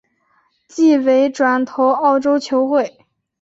[0.67, 3.05] 季尾转投澳洲球会。